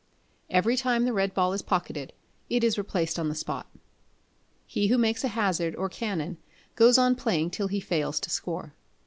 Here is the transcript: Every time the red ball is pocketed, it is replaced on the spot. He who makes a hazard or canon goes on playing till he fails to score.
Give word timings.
Every 0.49 0.75
time 0.77 1.05
the 1.05 1.13
red 1.13 1.35
ball 1.35 1.53
is 1.53 1.61
pocketed, 1.61 2.11
it 2.49 2.63
is 2.63 2.75
replaced 2.79 3.19
on 3.19 3.29
the 3.29 3.35
spot. 3.35 3.69
He 4.65 4.87
who 4.87 4.97
makes 4.97 5.23
a 5.23 5.27
hazard 5.27 5.75
or 5.75 5.89
canon 5.89 6.39
goes 6.73 6.97
on 6.97 7.13
playing 7.13 7.51
till 7.51 7.67
he 7.67 7.79
fails 7.79 8.19
to 8.21 8.31
score. 8.31 8.73